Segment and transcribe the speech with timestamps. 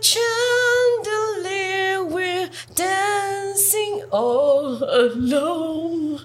[0.00, 6.20] chandelier, we're dancing all alone.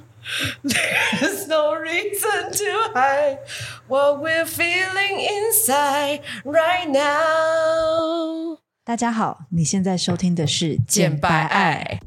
[0.63, 3.39] There's no reason to hide
[3.87, 8.57] what we're feeling inside right now.
[8.85, 11.99] 大家好，你现在收听的是《简白爱》。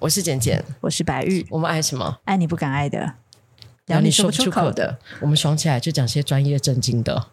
[0.00, 1.46] 我是简简，我是白玉。
[1.50, 2.18] 我们爱什么？
[2.24, 3.14] 爱你不敢爱的，
[3.92, 4.98] 聊你说不出口的。
[5.20, 7.26] 我们爽起来就讲些专业正经的。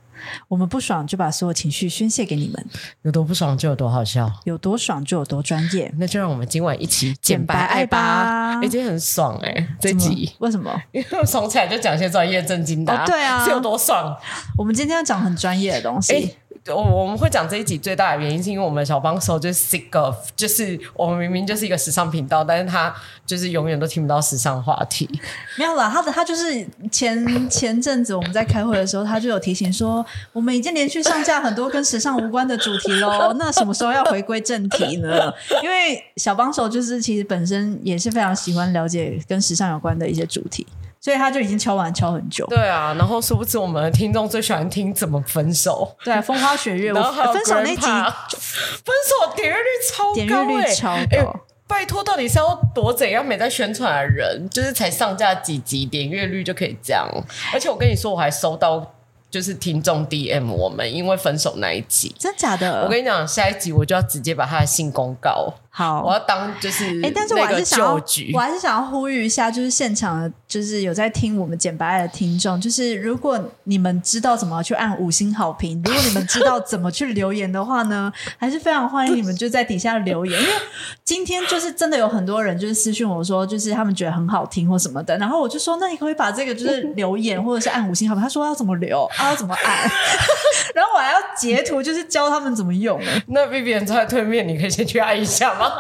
[0.50, 2.66] 我们不爽就把所有情绪宣泄给你们，
[3.04, 5.90] 有多不爽就有多好笑，有多爽就有多专业。
[5.98, 8.62] 那就让我们今晚一起减白爱吧！
[8.62, 10.70] 已经很爽哎、欸，这集为什么？
[10.92, 14.14] 因为爽起来就讲些专业正经的、啊哦，对啊，是有多爽？
[14.58, 16.36] 我们今天要讲很专业的东西。
[16.76, 22.94] 我我们会讲这一集最大的原因，是因为我们小帮手就是 sick of，就是我们明明就是一个时尚频道，但是他
[23.26, 25.10] 就是永远都听不到时尚话题。
[25.58, 33.34] 没有啦，他的他就是前前阵子我们在开会的时候，他就有提醒说，我们已经连续上架很多跟时尚无关的主题喽。
[33.38, 35.32] 那什么时候要回归正题呢？
[35.64, 40.66] 因为小帮手就是其实本身也是非常喜欢了解跟时尚有关的一些主题。
[41.02, 42.46] 所以他就已经敲完敲很久。
[42.48, 45.96] 对啊，然后殊不知我们的听众最喜欢听怎么分手。
[46.04, 51.32] 对啊，风花雪月，然后还有分手那集，分手点阅率超高，欸，点阅率超高。
[51.32, 57.08] 欸，拜托，到底是要多怎样没在宣传的人，就是才上架几集，点阅率就可以这样？
[57.54, 58.96] 而且我跟你说，我还收到。
[59.32, 62.82] 就是听众 DM 我们，因为分手那一集，真假的？
[62.84, 65.54] 我跟你讲，下一集我就要直接把他的信公告。
[65.72, 67.94] 好，我要当就是哎，但是我还是想要，
[68.34, 80.54] 我还是想要呼吁一下，就是现场的，就是有在听我们简白爱的听众，就是如果你们知道怎么去按五星好评，如果你们知道怎么去留言的话呢， 还是非常欢迎你们就在底下留言，因为
[81.06, 89.06] 今天就是真的有很多人就是私信我说，就是他们觉得很好听或什么的，然后我就说，那你可以把这个就是留言或者是按五星好评，他说要怎么留？
[89.18, 89.90] 啊要怎么按？
[90.76, 93.00] 然后我还要截图，就是教他们怎么用。
[93.28, 95.74] 那 Vivian 在对面，你可以先去按一下吗？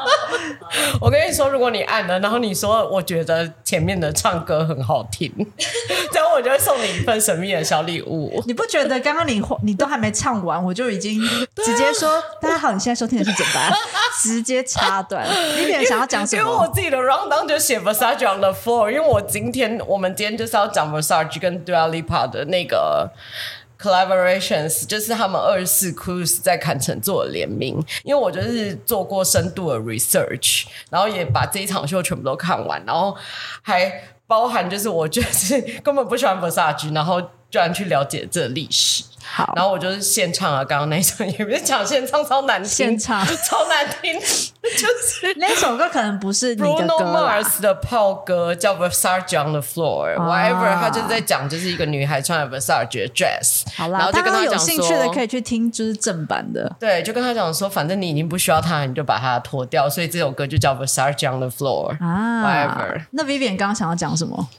[1.01, 5.31] 我跟你说，如果你按了，然后你说我觉得前面的唱歌很好听，
[6.11, 8.43] 这样我就会送你一份神秘的小礼物。
[8.45, 11.19] 你不觉得刚刚你你都还没唱完，我就已经
[11.55, 13.71] 直接说、啊、大家好，你现在收听的是简单，
[14.21, 15.25] 直接插断。
[15.57, 16.41] Vivian 想要讲什么？
[16.41, 23.09] 因为我自己的 rundown 就写 Versace on the floor，因为我今天我们今天就是要讲 Versace 跟 Dua Lipa 的那个。
[23.81, 33.15] Collaborations 就是他们二十四 Cruise 在坎城做的联名，因为我就是做过深度的 research，然后也把这一场秀全部都看完，然后
[33.61, 39.03] 还包含就是我就是 根本不喜欢 Versace，然后居然去了解这历史。
[39.31, 43.23] 好，然后我就是现唱啊，刚刚那首也不是讲现唱，超难听，现唱。
[43.23, 61.95] 超难听，就是 那首歌可能不是你的歌 Bruno Mars 的炮歌，叫 Versace on the Floor，Whatever，、啊、他就是在讲就是一个女孩穿了 Versace 的 dress，好啦，然后就跟他讲说，有兴趣的可以去听就是正版的，对，就跟他讲说，反正你已经不需要它，你就把它脱掉，所以这首歌就叫 Versace on the Floor
[62.03, 63.05] 啊，Whatever。
[63.11, 64.49] 那 Vivian 刚刚想要讲什么？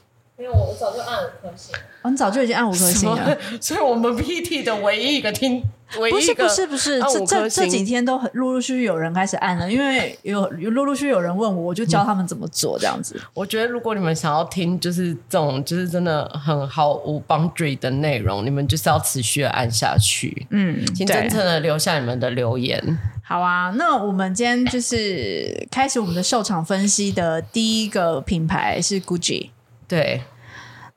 [0.41, 5.61] 因为我早就按五颗星，哦，你早就已经按五颗星了，所以我们 PT 的唯一一个听，
[5.99, 13.13] 唯一一个不是不是不是，这这这几天都很陆陆续续有人开始按了，因为有有陆陆续续有人问我，我就教他们怎么做这样子。
[13.17, 22.97] 嗯、我觉得如果你们想要听，就是这种就是真的很毫无 boundary 的内容，你们就是要持续的按下去，嗯，请真诚的留下你们的留言。
[23.23, 29.51] 好啊，那我们今天就是开始我们的秀场分析的第一个品牌是 Gucci，
[29.91, 30.23] 对。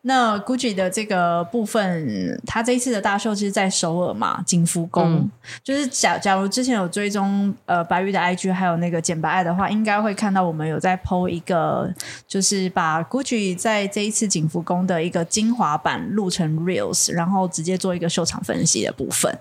[0.06, 5.14] 那 Gucci 的这个部分，他这一次的大秀其实在首尔嘛，景福宫。
[5.14, 5.30] 嗯、
[5.62, 11.90] 就是假假如之前有追踪呃白玉的 IG，还有那个简白爱的话，应该会看到我们有在 PO 一个，
[12.28, 19.38] 就是把 Gucci 在这一次景福宫的一个精华版录成 Reels，然后直接做一个秀场分析的部分。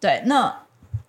[0.00, 0.52] 对，那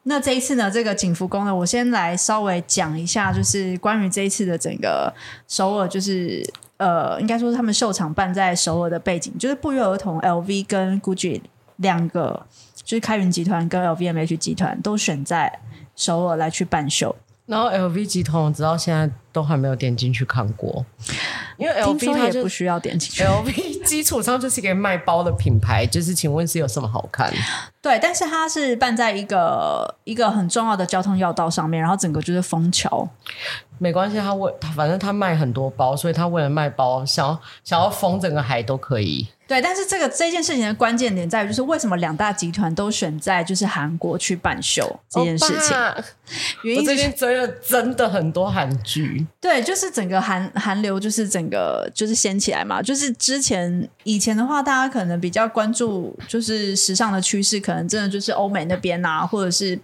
[0.04, 5.12] 那这一次呢，这个景福宫呢，我先来稍微讲一下，就是关于这一次的整个
[5.48, 6.48] 首尔，就是。
[6.78, 11.42] 呃，应该说他们秀场办在首尔的背景，就是不约而同，LV 跟 Gucci
[11.78, 12.46] 两个，
[12.84, 15.60] 就是开云集团跟 LVMH 集团都选在
[15.96, 17.16] 首尔来去办秀。
[17.46, 20.86] 然后 LV 集团我知道现在都还没有点进去看过，
[21.58, 23.24] 因为 LV 它也不需要点进去。
[23.24, 27.34] LV 基础上就是一个卖包的品牌，就是请问是有什么好看？
[27.82, 33.10] 对，但是它是办在一个一个很重要的交通要道上面，然后整个就是枫桥。
[33.80, 39.28] 没关系，他为他反正他卖很多包，所以他为了卖包，想要想要封整个海都可以。
[39.46, 45.78] 对，但是这个这件事情的关键点在于，就是为什么两大集团都选在就是韩国去办秀这件事情？
[46.62, 52.82] 原因我最近追了真的很多韩剧，对，就是整个韩韩流就是整个就是掀起来嘛。
[52.82, 59.78] 就是之前以前的话，大家可能比较关注就是时尚的趋势，可能真的就是欧美那边啊，或者是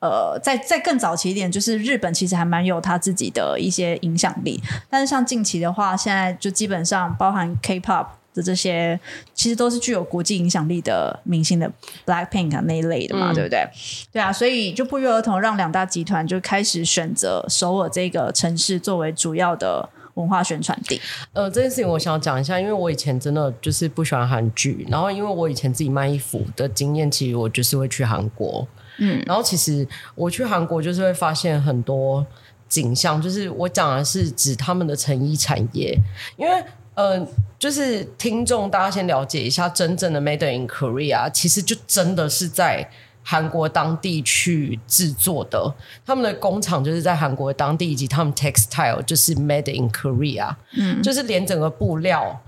[0.00, 4.60] 呃，在在更早期一点，就是日本其实还蛮有他自己的一些影响力。
[4.88, 8.06] 但是像近期的话，现在就基本上包含 K-pop。
[8.32, 8.98] 的这些
[9.34, 11.70] 其实都是具有国际影响力的明星的
[12.06, 13.68] Blackpink 那一类的嘛，嗯、对不对？
[14.12, 21.00] 对啊，所以就不约而同让两大集团就开始选择首尔这个城市作为主要的文化宣传地。
[21.32, 28.66] 呃，这件事情我想要讲一下，因为我以前真的就是不喜欢韩剧，然后因为我以前自己卖衣服的经验，其实我就是会去韩国，
[28.98, 32.24] 嗯，然后其实我去韩国就是会发现很多
[32.68, 35.98] 景象，就是我讲的是指他们的成衣产业，
[36.36, 36.64] 因为。
[36.94, 37.28] 嗯、呃，
[37.58, 42.90] 就是听众，大家先了解一下真正的 Made in Korea，其实就真的是在
[43.22, 45.72] 韩国当地去制作的。
[46.04, 52.40] 他们的工厂就是在韩国当地，以及他们 textile 就是 Made in Korea，嗯，就是连整个布料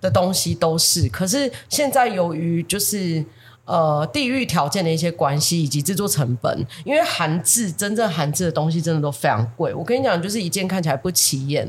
[0.00, 1.08] 的东西都是。
[1.08, 3.24] 可是现在由于就是
[3.64, 9.72] 呃地域条件的一些关系，以及制作成本，因为韩制真正韩制的东西真的都非常贵。
[9.72, 11.66] 我跟你讲，就是一件看起来不起眼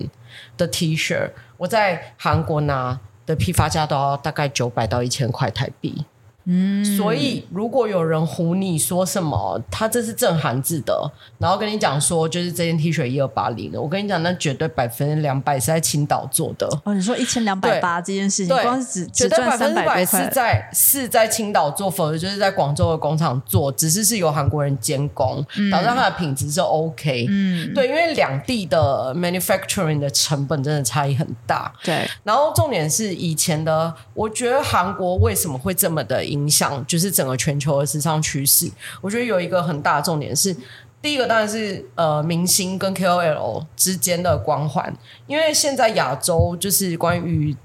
[0.58, 1.30] 的 T 恤。
[1.58, 6.06] 我在韩国拿的批发价都要大概九百到一千块台币。
[6.50, 16.66] 嗯，所以如果有人唬你说什么，他这是正韩制的，然后跟你讲说就是这件 T 恤一二八零的，我跟你讲，那绝对百分之两百是在青岛做的。
[16.86, 27.26] 哦，你说一千两百八这件事情，对光是只绝对百分之百是在是在青岛做，否则就是在广州的工厂做，只是是由韩国人监工，嗯、导致它的品质是 OK。
[27.28, 31.74] 嗯，对，因为两地的 manufacturing 的成本真的差异很大。
[31.84, 36.24] 对，然后重点是以前的，我觉得韩国为什么会这么的？
[36.38, 38.70] 影响就是整个全球的时尚趋势。
[39.02, 40.56] 我觉得有一个很大的重点是，
[41.02, 44.94] 第一个当然是呃明星跟 KOL 之间的光环，
[45.26, 47.56] 因为现在亚洲就是关于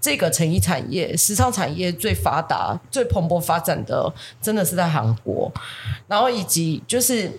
[0.00, 5.52] 这个成衣产业、时尚产业最发达、最蓬勃发展的，真的是在韩国，
[6.08, 7.30] 然后以及就是。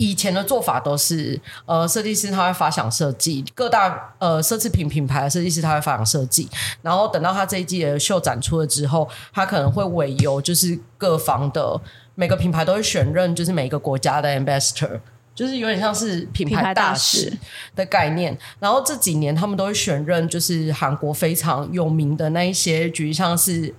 [0.00, 6.48] 以前的做法都是，呃，设计师他会发想设计，各大呃奢侈品品牌的设计师他会发想设计，
[6.80, 11.78] 然后等到他这一季的秀展出了之后，他可能会委由就是各方的
[12.14, 14.98] 每个品牌都会选任，就是每个国家的 ambassador，
[15.34, 17.30] 就是有点像是品牌大使
[17.76, 18.34] 的概念。
[18.58, 23.74] 然后这几年他们都会选任，就是韩国非常有名的那一些，举例像是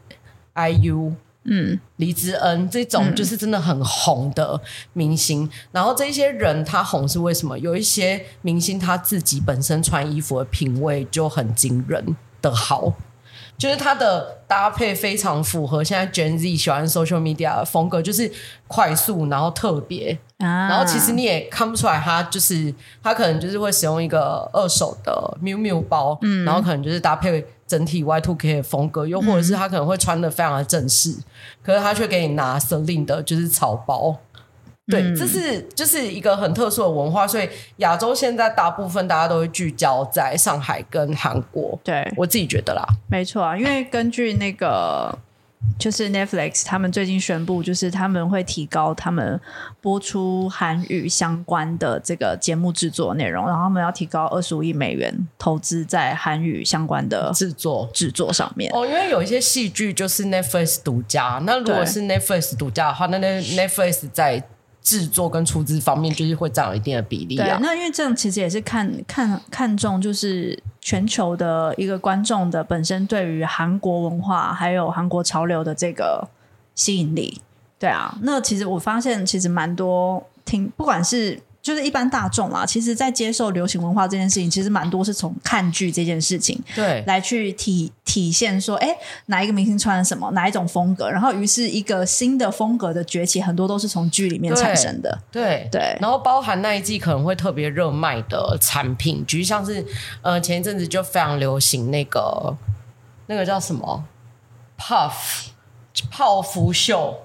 [0.54, 1.14] IU。
[1.44, 4.62] 嗯，黎智恩这种就是真的很红的
[4.94, 7.58] 明星，嗯、然后这些人他红是为什么？
[7.58, 12.94] 有一些明星他自己本身穿衣服的品味就很惊人的好，
[13.58, 18.32] 就是他的搭配非常符合现在 Gen Z 喜欢 social media 的风格，就是
[18.68, 22.72] 快速然后特别，啊、然后其实你也看不出来他就是
[23.02, 27.44] 他可能就是会使用一个二手的 Miu Miu 包，嗯，然后可能就是搭配。
[27.72, 31.24] 整体 Y Two K 的风格，又或者是他可能会穿的非常的正式，嗯、
[31.64, 34.18] 可是他却给你拿 Celine 的，就是草包。
[34.88, 37.48] 对，嗯、这是就是一个很特殊的文化，所以
[37.78, 41.80] 亚洲现在大部分大家都会聚焦在上海跟韩国。
[41.82, 45.18] 对，我自己觉得啦，没错啊，因为根据那个。
[45.78, 49.40] 就是 Netflix，他们最近宣布，就是他们会提高他们
[49.80, 58.72] 播出韩语相关的这个节目制作内容，然后他们要提高二十五亿美元投资在韩语相关的制作制作上面。
[58.74, 64.44] 哦，因为有一些戏剧就是 Netflix 独家，那如果是 Netflix 独家的话，那那 Netflix 在。
[64.84, 67.46] 制作跟出资方面，就是会占有一定的比例啊。
[67.46, 76.28] 对，那因为这样其实也是看看看重，就是全球的一个观众的本身对于韩国文化还有韩国潮流的这个
[76.76, 77.40] 吸引力。
[77.80, 81.40] 对啊，那其实我发现其实蛮多听，不管是。
[81.62, 95.98] 就是一般大众啊，其实，在接受流行文化这件事情，其实蛮多是从看剧这件事情，对，来去体体现说，哎，哪一个明星穿什么，哪一种风格，然后于是一个新的风格的崛起，很多都是从剧里面产生的，对对，对。
[96.02, 99.86] 然后包含那一季可能会特别热卖的产品，举例像是，
[100.24, 102.58] 呃，前一阵子就非常流行那个
[103.28, 104.04] 那个叫什么
[104.80, 105.12] ，puff
[106.10, 107.16] 泡芙秀，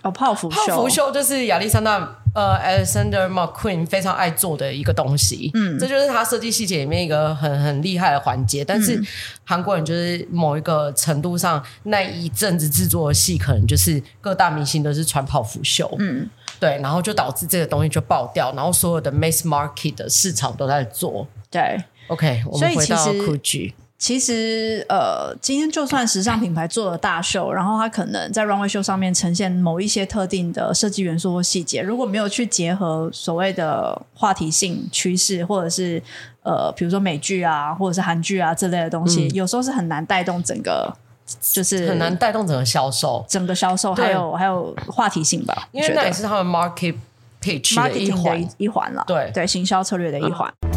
[0.00, 2.20] 哦，泡芙秀，泡芙秀就是亚历山大。
[2.34, 8.64] 呃，Alexander McQueen 非常爱做的一个东西，嗯，这就是他设计细节里面一个很很厉害的环节。
[8.64, 9.00] 但是
[9.44, 21.26] 韩国人就是某一个程度上，那一阵子制作的戏，可能就是各大明星都是穿泡芙秀，嗯，对，然后就导致这个东西就爆掉，然后所有的 mass market 的市场都在做。
[21.48, 23.72] 对，OK，我们回到 Gucci。
[24.04, 36.02] 其实，呃，今天就算时尚品牌做了大秀，然后它可能在 runway show 上面呈现某一些特定的设计元素或细节，如果没有去结合所谓的话题性趋势，或者是
[36.42, 40.94] 呃，比如说美剧啊，或者是韩剧啊这类的东西，嗯、有时候是很难带动整个，
[41.40, 46.94] 就是很难带动整个销售，整个销售还有还有话题性吧，因为那也是他们 market
[47.40, 48.48] pitch 的一环。
[48.58, 49.30] 一环了，对。
[49.32, 50.52] 对，行销策略的一环。
[50.60, 50.73] 嗯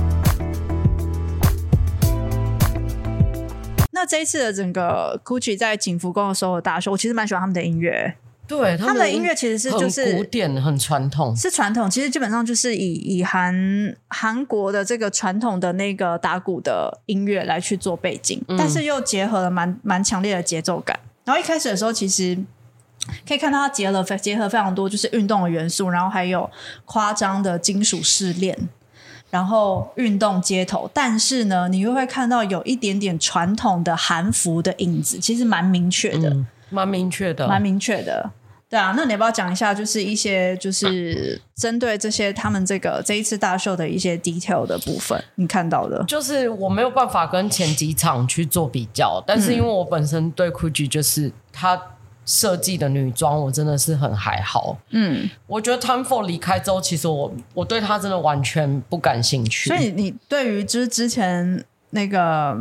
[3.99, 8.13] 那这一次的整个 Gucci 在景福宫的时候的大秀，我其实蛮喜欢他们的音乐。
[8.47, 11.89] 对，他们的音乐其实是就是古典、很传统，是传统。
[11.89, 13.53] 其实基本上就是以以韩
[14.09, 20.97] 韩国的这个传统的那个打鼓的音乐来去做背景，嗯、但是又结合了蛮蛮强烈的节奏感。
[21.25, 22.37] 然后一开始的时候，其实
[23.27, 26.47] 可以看到它结合了结合非常多就是运动的元素，然后还有
[26.85, 28.69] 夸张的金属饰链。
[29.38, 38.32] 然后运动街头，但是呢，你又会看到有一点点传统的韩服的影子，其实蛮明确的，嗯、蛮明确的，蛮明确的。
[38.67, 46.03] 对啊，那你要不要讲一下，就是一些就是针对这些他们这个这一次大秀的一些 detail 的部分，你看到的？
[46.06, 51.79] 就是我没有办法跟前几场去做比较，但是因为我本身对 Gucci 就是他。
[52.27, 59.69] 设计的女装我真的是很还好，嗯，我觉得 Time Ford 离开之后，其实我我对他真的完全不感兴趣。
[59.69, 62.53] 所以你对于之之前那个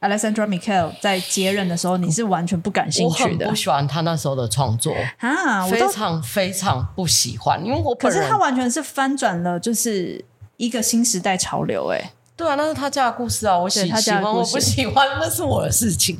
[0.00, 3.46] Alexandra Michelle 在接任的时候，你是完全不感兴趣的？
[3.46, 10.22] 我不喜欢他那时候的创作啊，非常非常不喜欢，因为我可是他完全是翻转了，就是
[10.56, 11.98] 一个新时代潮流，欸。
[11.98, 16.18] 哎，对啊，那是他家的故事啊，我喜他喜欢我不喜欢那是我的事情。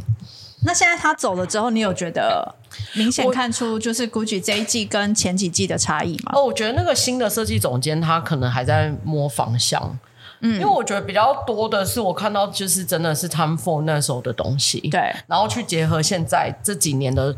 [0.64, 2.54] 那现在他走了之后，你有觉得
[2.94, 6.32] 明显看出就是 Gucci 这一季跟前几季的差异吗？
[6.34, 9.98] 哦，我觉得那个新的设计总监他可能还在摸方向，
[10.40, 17.34] 嗯，因为我觉得比较多的是我看到就是真的是 Time Ford 那时候的东西，对，然后去结合现在这几年的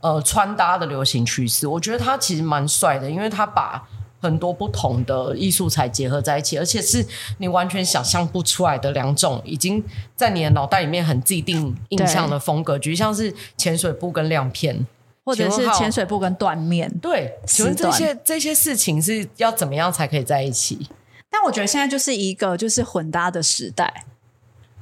[0.00, 3.86] 呃穿搭的流行趋势，我觉得他其实蛮帅的，因为他把。
[4.20, 7.04] 很多不同的艺术才结合在一起，而且是
[7.38, 9.82] 你完全想象不出来的两种，已经
[10.16, 14.86] 在你的脑袋里面很既定印象的风格，就像是潜水布跟亮片，
[15.24, 16.92] 或者是潜水布跟缎面。
[17.00, 20.88] 对，请问这些这些事情是要怎么样才可以在一起？
[21.30, 24.04] 但我觉得现在就是一个就是混搭的时代。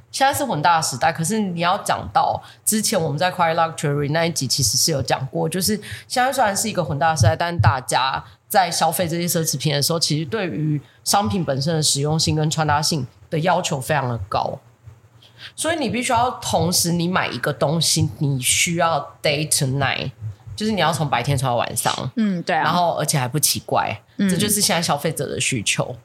[0.09, 5.75] 现在是混搭的时代，可是你要讲到之前我们在 Quiet Luxury 那一集，其实是有讲过，就是
[6.07, 14.59] 现在虽然是一个混搭的时代，但大家在消费这些奢侈品的时候，其实对于商品本身的实用性跟穿搭性的要求非常的高，
[15.55, 20.11] 所以你必须要同时你买一个东西，你需要 day to night，
[20.55, 25.95] 就是你要从白天穿到晚上，嗯，对啊，然后而且还不奇怪，嗯，这就是现在消费者的需求。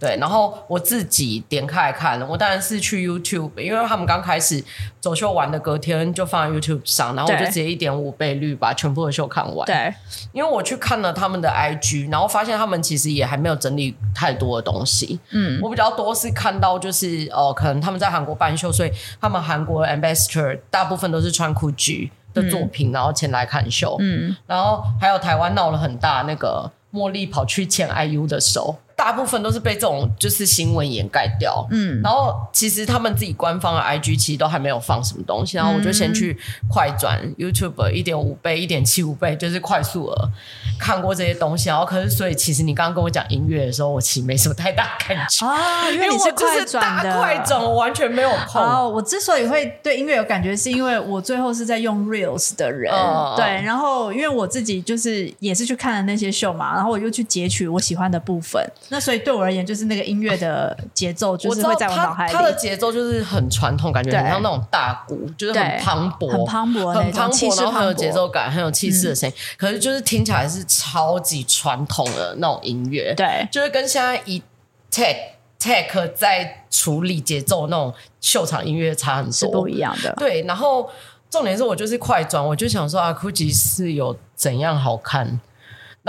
[0.00, 4.64] 对，然后我自己点开来看，我当然是去 YouTube，因为他们刚开始
[4.98, 9.66] 走秀完的隔天就放在 YouTube 上，然后我就直接一点五倍率把全部的秀看完。
[9.66, 9.94] 对，
[10.32, 15.20] 因为我去看了他们的 IG，然后发现他们其实也还没有整理太多的东西。
[15.32, 18.90] 嗯，我比较多是看到就是哦、呃，可能他们在韩国办秀，所以
[19.20, 23.98] 他们韩国的 Ambassador 大部分都是穿 Gucci 的作品，嗯、然后前来看秀。
[24.00, 28.78] 嗯，然后还有台湾闹了很大那个茉莉跑去牵 IU 的手。
[29.00, 36.38] 大部分都是被这种就是新闻掩盖掉，嗯，然后其实他们自己官方的 IG 其实都还没有放什么东西，然后我就先去
[36.68, 40.30] 快转 YouTube 一点五倍、一点七五倍，就是快速的
[40.78, 45.46] 看过这些东西，然后可是所以其实你刚刚跟我讲音乐的时候，我其实没什么太大感觉。
[45.46, 48.62] 啊，因为你是快转的，快转我完全没有碰。
[48.62, 58.62] 哦，我之所以会对音乐有感觉，是因为我最后是在用 Reels 的人，嗯、对，然后因为我自己就是也是去看了那些秀嘛，然后我又去截取我喜欢的部分。
[58.92, 62.32] 那所以对我而言，就是那个音乐的节奏，就是会在我脑海里。
[62.32, 69.34] 它的节奏就是很传统，感觉很像那种大鼓，就是很磅礴、很磅礴、很磅礴，然后很有节奏感、很有气势的声音。
[69.56, 74.42] 可是就是听起来是超级传统的那种音乐，对，就是跟现在以
[74.90, 75.16] tech
[75.60, 80.12] tech 在处理节奏那种秀场音乐差很多，是不一样的。
[80.18, 80.90] 对，然后
[81.30, 85.38] 重点是我就是快转，我就想说啊，Gucci 是有怎样好看？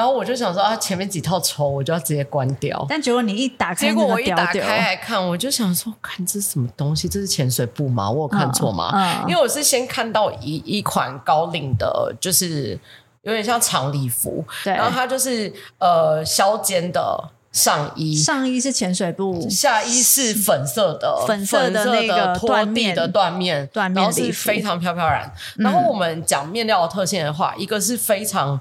[0.01, 2.83] 然后我就想说啊，前面几套丑，我就要直接关掉。
[2.89, 7.07] 但结果你一打开，结果我一打开来看，我就想说，看这是什么东西？
[7.07, 8.09] 这是潜水布吗？
[8.09, 8.89] 我有看错吗？
[8.95, 12.79] 嗯嗯、因为我是先看到一一款高领的，就是
[13.21, 25.31] 有点像长礼服，对然后它就是呃削肩的上衣，上衣是潜水布，下衣是粉色的，粉色的那个拖地的缎面，缎面，然后是非常飘飘然。
[25.57, 28.59] 然后我们讲面料的特性的话，一个是非常。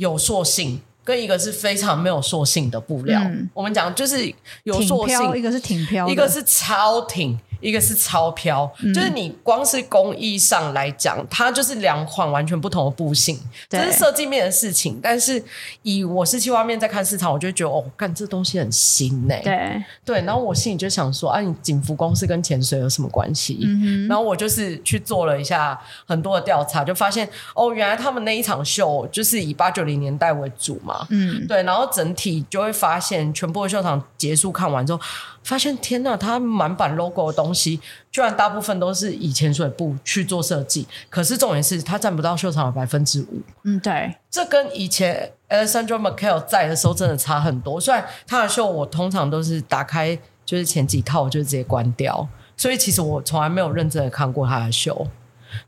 [0.00, 3.20] 有塑性，跟一个是非常没有塑性的布料。
[3.22, 7.38] 嗯、我们讲就是有塑性，一个是挺飘，一个是超挺。
[7.60, 13.38] 一个是超飘，嗯、就是你光是工艺上来讲，它就是两款完全不同的布性，
[13.68, 14.98] 这是设计面的事情。
[15.02, 15.42] 但是
[15.82, 19.42] 以我是企划面在看市场，我就觉得哦，干这东西很新呢、欸。
[19.42, 23.60] 对对，然后我心里就想说，啊，你景福公司跟潜水有什么关系？
[24.08, 31.06] 然后我就是去做了一下很多的调查，就发现哦，原来他们那一场秀就是以八九零年代为主嘛。
[31.10, 35.00] 嗯，对，然后整体就会发现，全部的秀场结束看完之后。
[35.42, 37.80] 发现天呐，它满版 logo 的东西，
[38.10, 40.86] 居然大部分都是以潜水布去做设计。
[41.08, 43.40] 可是重点是，它占不到秀场的百分之五。
[43.64, 47.80] 嗯，对，这跟以前 Alessandro Michele 在的时候真的差很多。
[47.80, 55.06] 虽然他的秀我通常都是打开，就是前几套我就直接关掉，所以其实我从来没有认真的看过他的秀。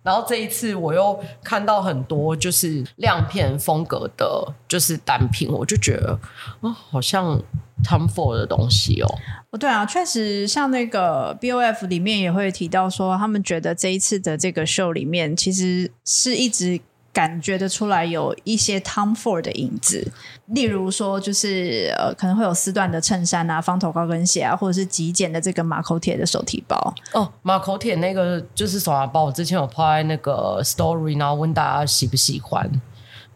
[0.03, 6.19] 然后这一次我又看到很多就是亮片风格的，就是单品，我就觉得
[6.61, 7.41] 哦，好像
[7.85, 9.09] Tom Ford 的东西哦。
[9.51, 16.81] 哦，对啊，确实像那个 BOF 里面也会提到说，他们觉得这一次的这个秀里面其实是一直。
[17.13, 20.11] 感觉得出来有一些 Tom Ford 的影子，
[20.47, 26.95] 例如说就是呃可能会有丝缎的衬衫啊、方头高跟鞋啊，或者是极简的这个马口铁的手提包。
[27.13, 32.71] 哦，马口铁那个就是手拿包，我之前有拍那个 story，然后问大家喜不喜欢。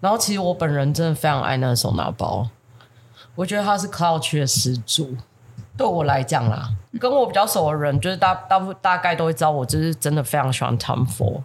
[0.00, 2.48] 然后其实我本人真的非常爱那个手拿包，
[3.34, 5.16] 我觉得它是 Cloud 区的始祖。
[5.76, 11.42] 对我来讲啦，跟我比较熟的人，就是大大部大概都会知道，我就是真的非常喜欢 Tom Ford。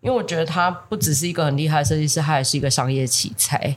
[0.00, 3.76] 因为我觉得他不只是一个很厉害的设计师，他还是一个商业奇才。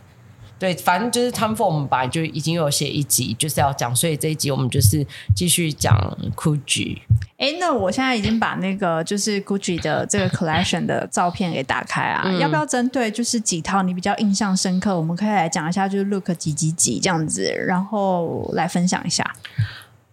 [0.60, 1.32] 对，反正就是
[1.72, 5.04] 们本来就已经有写一集，就是要讲，所以这一集我们就是
[5.36, 5.98] 继续讲
[6.36, 7.00] Gucci。
[7.38, 19.36] 哎，那我现在已经把那个就是 Gucci 的这个 collection 的照片给打开啊，嗯、要不要针对就是几套你比较印象深刻，我们可以来讲一下，就是 Look 几几几这样子，然后来分享一下。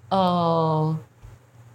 [0.09, 0.97] 呃。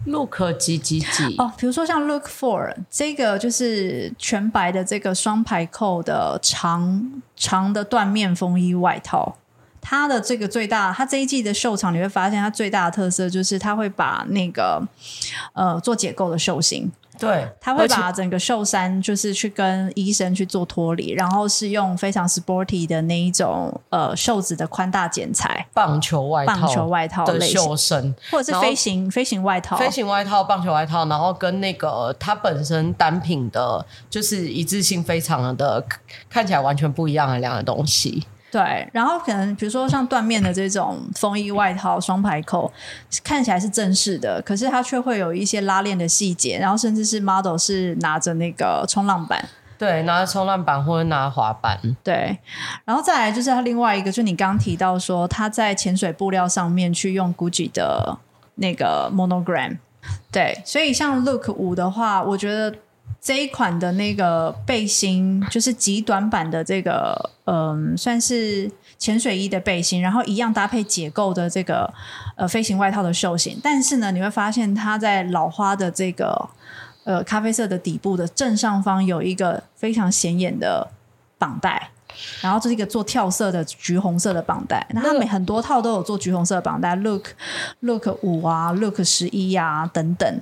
[0.06, 9.38] Look 几几几哦，比如说像 Look for 这个就是全白的这个双排扣的长长的缎面风衣外套，
[9.80, 14.86] 它的这个最大，它这一季的秀场你会发现它最大的特色就是它会把那个
[15.54, 16.92] 呃做解构的袖型。
[17.24, 35.84] 对，他会把整个袖衫就是去跟医生去做脱离，然后是用非常 sporty 的那一种呃袖子的宽大剪裁，棒球外套、棒球外套的袖身，或者是飞行飞行外套、飞行外套、棒球外套，然后跟那个它本身单品的，就是一致性非常的
[36.30, 38.26] 看起来完全不一样的两个东西。
[38.54, 42.72] 对，然后可能比如说像缎面的这种风衣外套，双排扣，
[43.24, 49.44] 看起来是正式的，可是它却会有一些拉链的细节，然后甚至是 model 是拿着那个冲浪板，
[49.76, 52.38] 对，拿着冲浪板或者拿滑板，对，
[52.86, 58.16] 然后再来就是它另外一个，就你刚刚提到说他在潜水布料上面去用 Gucci 的
[58.54, 59.80] 那个 monogram，
[60.32, 62.72] 对，所以像 Look 五的话，我觉得。
[63.24, 71.90] 这一款的那个背心就是极短版的这个，嗯，算是潜水衣的背心，然后一样搭配解构的这个
[72.36, 73.58] 呃飞行外套的袖型。
[73.64, 76.50] 但是呢，你会发现它在老花的这个
[77.06, 80.90] 呃咖啡色的底部的正上方有一个非常显眼的
[81.38, 81.92] 绑带。
[82.42, 87.30] 然后这是一个做跳色的橘红色的绑带，那它每很多套都有做橘红色的绑带，Look
[87.80, 90.42] Look 五啊，Look 十一啊等等。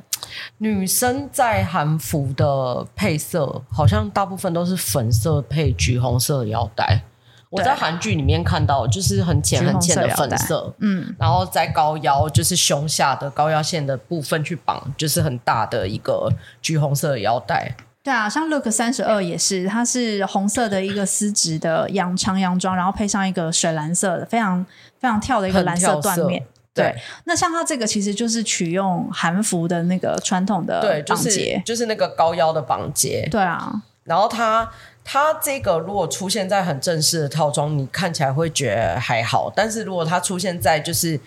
[0.58, 7.02] 女生在韩服的配色好像大部分都是粉色配橘红色的腰带。
[7.50, 17.76] 我在韩剧里面看到就是很浅很浅的粉色，色嗯，然后在高腰就是胸下的高腰线的部分去绑，就是很大的一个橘红色的腰带。
[18.02, 24.65] 对啊，像 Look 三十二也是，它是红色的一个丝质的洋长洋装，然后配上一个水蓝色的非常
[25.00, 26.44] 非常跳的一个蓝色缎面。
[26.82, 33.28] 对，那像它这个其实就是取用韩服的那个传统的绑结，就是，就是那个高腰的绑结。
[33.32, 34.70] 对啊，然后它
[35.04, 41.20] 它这个如果出现在很正式的套装，你看起来会觉得还好，但是如果它出现在就是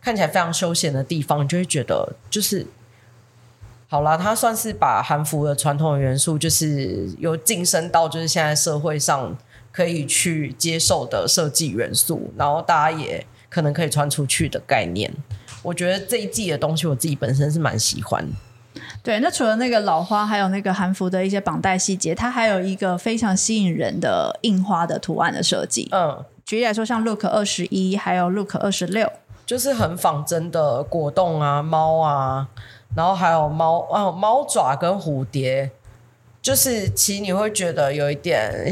[0.00, 2.66] 看起来非常休闲的地方，你就会觉得就是。
[3.88, 9.36] 好啦，它算是把韩服的传统元素，就是有晋升到就是现在社会上
[9.70, 15.12] 可以去接受的设计元素，然后大家也可能可以穿出去的概念。
[15.62, 18.26] 我觉得这一季的东西，我自己本身是蛮喜欢。
[19.02, 25.88] 对，那除了那个老花，还有那个韩服的一些绑带细节，它还有一个非常吸引人的印花的图案的设计。
[25.92, 29.12] 嗯，举例来说，像 Look 二十一，还有 Look 二十六，
[29.44, 32.48] 就是很仿真的果冻啊、猫啊。
[32.94, 35.70] 然后还有猫哦，猫爪跟蝴蝶，
[36.42, 38.70] 就是其实你会觉得有一点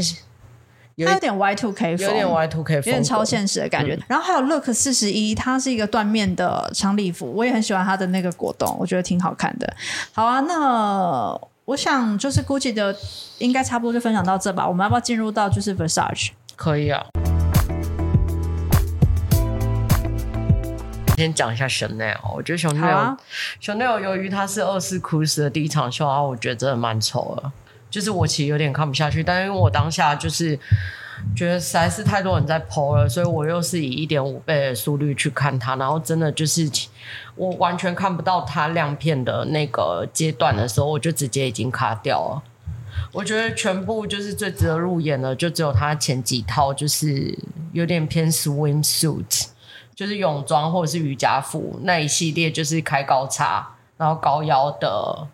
[0.97, 3.95] 它有点 Y two K 风，有点 Y two K 风，有点超现实的感觉。
[3.95, 9.73] 嗯、然后还有 Look 四十一，它是一个缎面的长礼服，我也很喜欢它的那个果冻，我觉得挺好看的。
[10.11, 12.95] 好啊，那我想就是 Gucci 的
[13.37, 14.67] 应该差不多就分享到这吧。
[14.67, 16.29] 我们要不要进入到就是 Versace？
[16.55, 17.03] 可以啊。
[21.17, 27.51] 先讲一下 Chanel，我觉得 Chanel，Chanel 由于它是二四 Cruise 的第一场秀啊，我觉得真的蛮丑的。
[27.91, 30.57] 就是我其实有点看不下去，但是因为我当下就是
[31.35, 36.67] 觉得实在是太多人在 po 了，所以我又是以一点五倍的速率去看它，然后真的就是
[37.35, 42.43] 我完全看不到它亮片的那个阶段的时候，我就直接已经卡掉了。
[43.11, 47.37] 我觉得全部就是最值得入眼的，就只有它前几套，就是
[47.73, 49.47] 有点偏 swimsuit，
[49.93, 55.27] 就是泳装或者是瑜伽服那一系列，就是开高叉，然后高腰的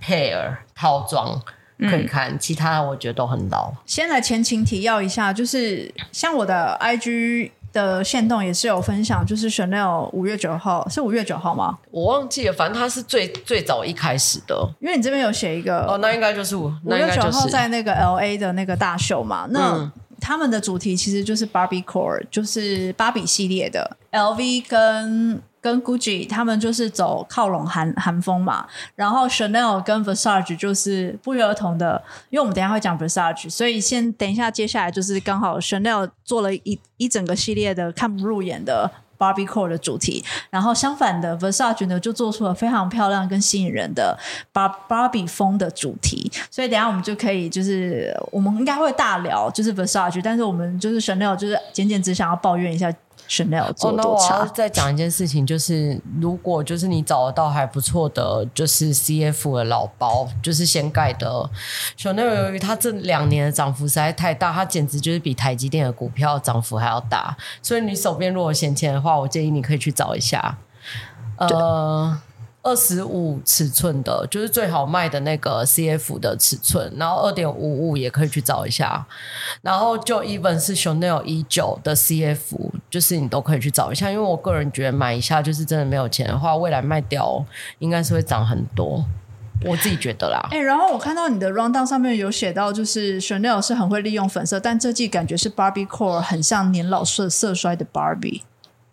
[0.00, 1.40] pair 套装。
[1.88, 3.72] 可以看，其他我觉得都很老。
[3.86, 11.78] 先来前情提要一下，就是像我的 IG 的线动也是有分享，就是 Chanel 五月九号是五月九号吗？
[11.90, 14.68] 我忘记了，反正它是最最早一开始的。
[14.80, 19.46] 因为你这边有写一个哦，那应该就是五月九号在那个 LA 的那个大秀嘛。
[19.50, 25.42] 那、嗯、他们的主题其实就是 Barbie Core，就是芭比系列的 LV 跟。
[25.62, 44.18] 跟 Gucci 他们就是走靠拢韩韩风嘛，然后 Chanel 跟 Versace 就是不约而同的，因为我们等下会讲 Versace，所以先等一下，接下来就是刚好 Chanel 做了一一整个系列的看不入眼的 Barbie Core 的主题，然后相反的 Versace 呢就做出了非常漂亮跟吸引人的
[44.52, 52.92] Bar Barbie 风的主题，所以等下我们就可以就是我们应该会大聊就是 Versace，但是我们就是 Chanel 就是简简只想要抱怨一下。
[53.32, 54.34] Chanel 做多差。
[54.34, 61.50] 哦，那我再讲一件事情，就是如果就是你找得到还不错的，就是 CF 的老包，就是掀盖的
[61.96, 67.34] Chanel，由于它这两年的涨幅实在太大，它简直就是比台积电的股票涨幅还要大。
[67.62, 70.58] 所以你手边如果闲钱的话，我建议你可以去找一下。
[71.38, 72.20] 呃。
[72.62, 79.04] 二十五尺寸的，就是最好卖的那个 CF 的尺寸，然后二点五五也可以去找一下，
[79.62, 82.56] 然后就 even 是 Chanel 一九的 CF，
[82.88, 87.44] 就是你都可以去找一下，因为我个人觉得买一下就是真的没有钱的话，未来卖掉
[87.80, 89.04] 应该是会涨很多，
[89.64, 90.38] 我自己觉得啦。
[90.52, 98.42] 哎、欸，然后我看到你的 rundown 上面有写到，就是 Chanel 是很会利用粉色，但这季感觉是 Barbie Core 很像年老色色衰的 Barbie。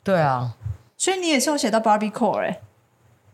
[0.03, 0.55] 对啊，
[0.97, 2.61] 所以你也是有写到 Barbie Core 哎、欸。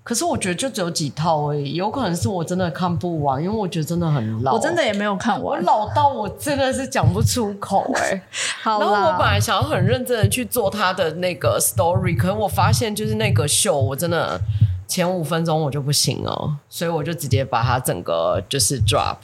[0.06, 4.54] 可是我觉得就只有几套而已，有可能是我真的看不完，因为我觉得真的很老。
[4.54, 8.22] 我真的也没有看完，我老到我真的是讲不出口哎。
[8.62, 14.40] 好，然后我本来想要很认真的去做他的那个 story，可是我发现就是那个秀，我真的
[14.88, 19.18] 前五分钟我就不行了，所以我就直接把它整个就是 drop。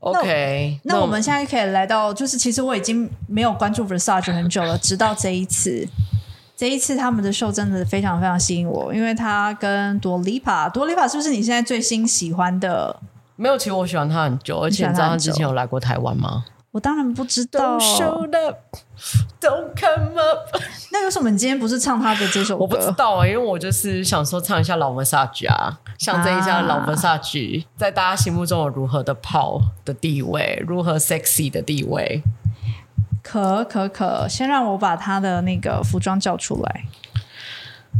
[0.00, 5.86] OK，那我们现在可以来到，就是其实我已经没有关注 Versace 很久了，直到这一次。
[6.62, 13.00] 这一次他们的秀真的非常非常吸引我，因为他跟多丽帕，多丽帕是不是你现在最新喜欢的？
[13.34, 16.44] 没有，其实我喜欢他很久，而且你知道他之前有来过台湾吗？
[16.70, 17.76] 我当然不知道。
[17.76, 18.58] Don't show up,
[19.40, 20.56] don't come up。
[20.92, 22.62] 那为什么你今天不是唱他的这首歌？
[22.62, 32.22] 我不知道啊，因为我就是想说唱一下老 Versace 啊，象征一下老 Versace 在大家心目中有如何的泡的地位，如何 sexy 的地位。
[33.22, 36.84] 可可可，先让我把他的那个服装叫出来。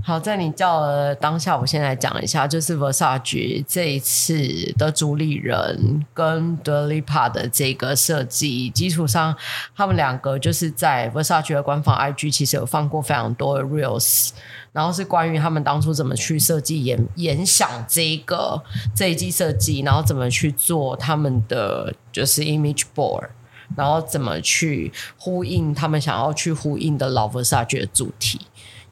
[0.05, 4.35] 好，在你叫的当下，我先来讲一下，就是 Versace 这一次
[4.77, 9.37] 的主理人跟 Dua Lipa 的这个设计基础上，
[9.77, 14.31] 他们两个就是在 Versace 的官方 IG 其实有放过非常多的 Reels，
[14.73, 18.61] 然后是关于他们当初怎么去设计演演想这个
[18.97, 23.29] 这一季设计，然后怎么去做他们的就是 Image Board。
[23.77, 28.41] 然后怎么去呼应他们想要去呼应的老 Versace 的主题？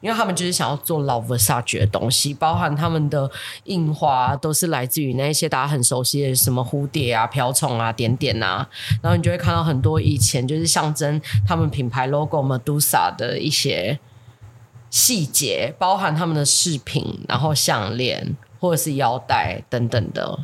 [0.01, 3.31] 因为他们就是想要做老 Versace 的东西，包含他们的
[3.65, 8.67] 印花都是来自于那些大家很熟悉的什么蝴蝶啊、瓢虫啊、点点啊。
[9.03, 13.99] 然后你就会看到很多以前就是象征他们品牌 logo Medusa 的一些
[14.89, 20.39] 细节，包含他们的饰品，然后项链或者是腰带等等的。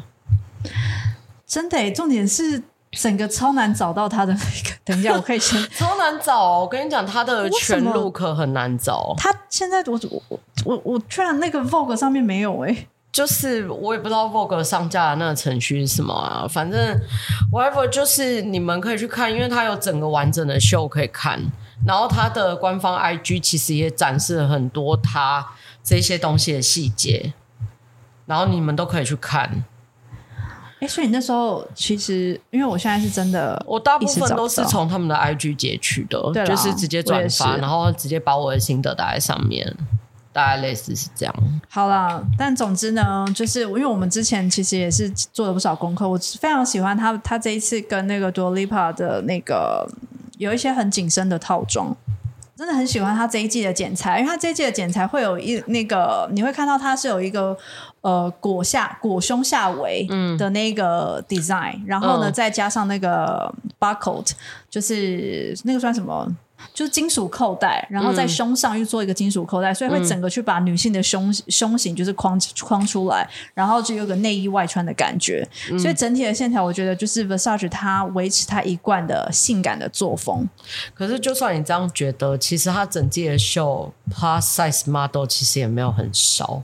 [1.47, 2.63] 真的，重点是。
[2.93, 9.15] 整个超难找到他的那个， 等一下我可以先 超难找，哦，我跟你讲，他的全 look 很难找。
[9.19, 16.99] 他现在我我我我居然那个 Vogue 上面没有哎，欸，就是我也不知道 Vogue 上架的那个程序是什么啊，反正
[17.53, 21.41] whatever 就是你们可以去看，因为他有整个完整的秀可以看，
[21.87, 25.47] 然后他的官方 IG 其实也展示了很多他
[25.83, 27.35] 这些东西的细节，
[28.27, 29.65] 然后你们都可以去看。
[30.81, 39.75] 哎，所以你那时候其实，因为我现在是真的，我大部分都是从他们的 IG 截取的，对，就是直接转发，然后直接把我的心得打在上面，
[40.33, 41.35] 大概类似是这样。
[41.69, 49.89] 好了，但总之呢，就是因为我们之前其实也是做了不少功课，我非常喜欢他，他这一次跟那个 Dua Lipa 的那个
[50.37, 51.97] 有一些很紧身的套装。
[52.57, 57.55] 真的很喜欢他这一季的剪裁，因为他这一季的剪裁会有一那个，你会看到它是有一个
[58.01, 60.07] 呃裹下裹胸下围
[60.39, 64.25] 的那个 design，、嗯、然后呢、嗯、再加上那个 buckle，
[64.71, 66.37] 就是那个算什么？
[66.73, 75.47] 就是金属扣带，然后在胸上又做一个金属扣带，嗯、所以会整个去把女性的胸胸型就是框框出来，然后就有个内衣外穿的感觉。
[75.71, 80.49] 嗯、所以整体的线条，我觉得就是 Versace 它维持它一贯的性感的作风。
[80.95, 86.63] 可是，就算你这样觉得，其实它整季的秀 plus size model 其实也没有很少。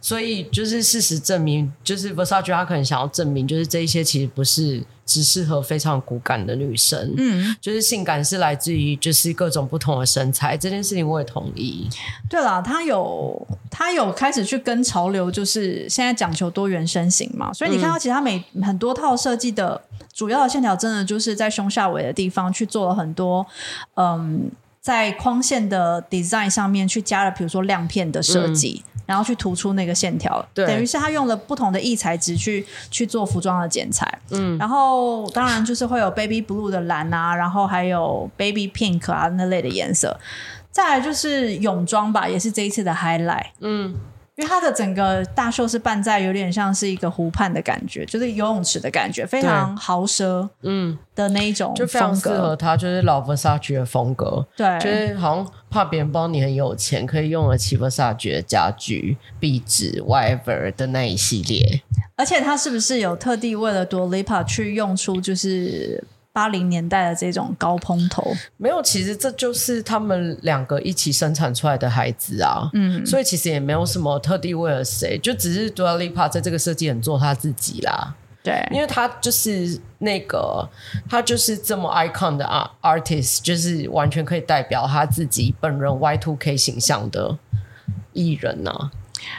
[0.00, 4.82] 所以，就是事实证明，就是 Versace 他可能想要证明，就是这一些其实不是。
[5.06, 11.88] 只适合非常骨感的女生，嗯，就是性感是来自于就是各种不同的身材，这件事情我也同意。
[12.28, 19.80] 对了，他有他有开始去跟潮流，就是现在讲求多元身形嘛，所以你看到其他每、嗯、很多套设计的
[20.12, 23.46] 主要的线条，真的就是在胸下围的地方去做了很多，
[23.94, 24.50] 嗯，
[24.86, 28.84] 在框线的 design 上面去加了，比如说亮片的设计。
[28.84, 28.92] 嗯。
[29.06, 40.18] 然后去突出那个线条，对，等于是他用了不同的异材质去去做服装的剪裁，嗯，然后当然就是会有 baby blue 的蓝啊，然后还有 baby pink 啊那类的颜色，
[40.72, 43.94] 再来就是泳装吧，也是这一次的 highlight，嗯。
[44.36, 61.82] 因为它的整个大秀是办在有点像是一个湖畔的感觉，就是游泳池的感觉，非常豪奢，嗯的那一种就非常适合他，就是老 Versace 的风格，对，就是好像怕别人帮你很有钱，可以用得起 Versace 的家具、壁纸、whatever 的那一系列。
[62.16, 66.04] 而且他是不是有特地为了 Dua Lipa 去用出就是？
[66.36, 68.22] 八零年代的这种高蓬头，
[68.58, 72.68] 没有，其实这就是他们两个一起生产出来的孩子啊。
[72.74, 78.14] 嗯，所以其实也没有什么特地为了谁，就只是 Dua Lipa 在这个设计很做他自己啦。
[78.42, 80.68] 对，因为他就是那个，
[81.08, 82.44] 他就是这么 icon 的
[82.82, 87.38] artist，就是完全可以代表他自己本人 Y two K 形象的
[88.12, 88.90] 艺人呐、啊。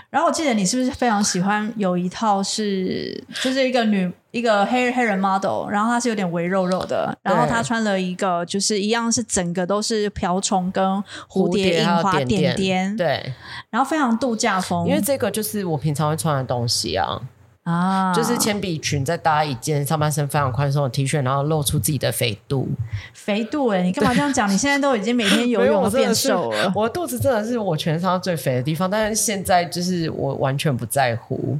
[0.09, 13.33] 然后我记得你是不是非常喜欢有一套是就是一个女一个黑黑人 model，然后她是有点微肉肉的，然后她穿了一个就是一样是整个都是瓢虫跟蝴蝶印花点点，点点，对，
[13.69, 17.21] 然后非常度假风，因为这个就是我平常会穿的东西啊。
[17.67, 22.65] 啊，就是铅笔裙，再搭一件上半身非常宽松的 T 恤，然后露出自己的肥肚。
[23.13, 24.49] 肥肚哎、欸，你干嘛这样讲？
[24.49, 26.71] 你现在都已经每天游泳 变瘦了。
[26.73, 31.59] 我的肚子真的是我全身上最肥的地方，但是现在就是我完全不在乎，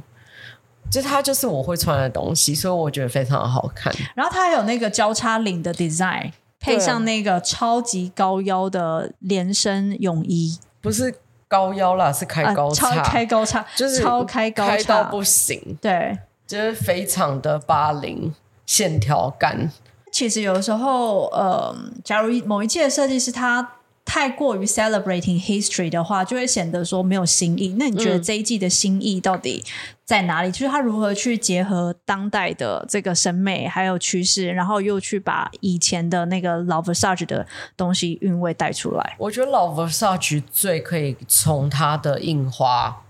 [0.90, 3.92] 就它就是我会穿的东西，所以我觉得非常的好看。
[4.14, 11.16] 然后它还有那个交叉领的 design，配上那个超级高腰的连身泳衣，不是。
[11.48, 15.76] 高腰啦，是开高叉，超开高叉，就是超开高叉，开到不行。
[15.80, 18.32] 对，就是非常的八零
[18.66, 19.70] 线条感。
[20.12, 27.76] 其实有的时候，呃，假如某一届的设计师他太过于 celebrating history 的话，就会显得说没有新意。
[27.78, 29.62] 那你觉得这一季的新意到底
[30.08, 30.48] 在哪里？
[30.48, 39.16] 嗯、就是他如何去结合当代的这个审美还有趋势，然后又去把以前的那个老 Versace 的东西韵味带出来？
[39.18, 43.02] 我觉得老 Versace 最可以从它的印花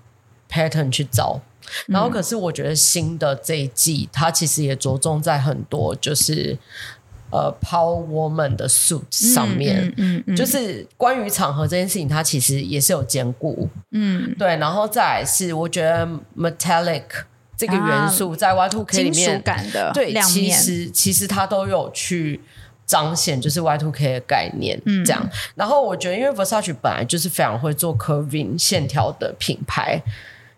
[0.50, 1.40] pattern 去找，
[1.86, 6.58] 然后可是我觉得新的这一季，它其实也着重在很多就是。
[7.30, 17.02] 呃，Power Woman 的 suit 上面，嗯嗯嗯、就是关于场合这件事情，它其实也是有兼顾，嗯，对，然后再来是我觉得 Metallic
[17.56, 19.42] 这个元素在 Y Two K 里面，
[19.92, 22.40] 对，其实其实它都有去
[22.86, 25.28] 彰显，就是 Y two K 的概念，嗯，这样。
[25.54, 30.02] 然后我觉得，因为 Versace 本来就是非常会做 curving 线条的品牌。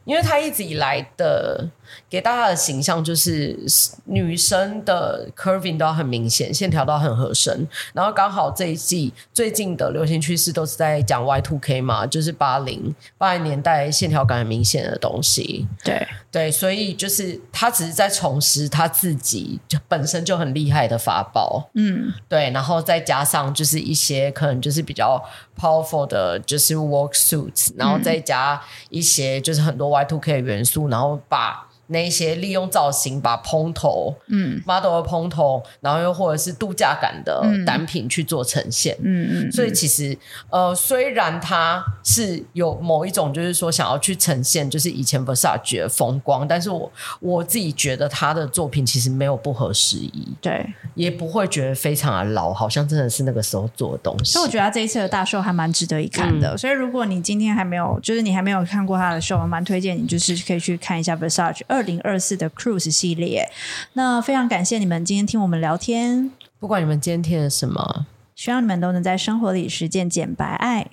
[0.06, 1.68] 因为它一直以来的
[2.08, 3.58] 给大家的形象就是
[4.06, 7.68] 女生的 curving 都很明显，线条都很合身。
[7.92, 15.68] 然后刚好这一季最近的流行趋势都是在讲 Y two K 嘛，就是八零八零年代线条感很明显的东西。
[15.84, 21.68] 对对，所以就是他只是在重拾他自己就本身就很厉害的法宝。
[21.74, 25.22] 嗯，对，然后再加上就是一些可能就是比较
[25.58, 29.90] powerful 的，就是 work suits，然后再加一些就是很多。
[29.90, 40.16] Y two K 的元素，然后把那些利用造型把蓬头，嗯，model 的蓬头，然后又或者是度假感的单品去做呈现，嗯嗯，嗯，所以其实
[40.50, 54.32] 呃，虽然它是有某一种就是说想要去呈现就是以前 Versace 的风光，但是我我自己觉得他的作品其实没有不合时宜，对，也不会觉得非常的老，好像真的是那个时候做的东西。
[54.32, 63.50] 所以我觉得他这一次的大秀还蛮值得一看的，嗯、所以如果你今天还没有，就是你还没有看过他的秀，我蛮推荐你就是可以去看一下 Versace 二零二四的 Cruise 系列。
[63.94, 70.86] 那非常感谢你们今天听我们聊天，不管你们今天听了什么，希望你们都能在生活里实践简白爱。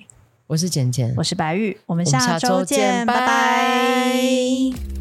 [0.46, 3.20] 我是简简，我是白玉，我们下周见，拜拜。
[3.20, 4.97] 拜拜。